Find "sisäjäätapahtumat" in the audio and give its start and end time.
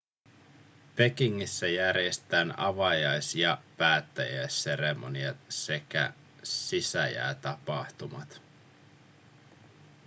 6.43-8.41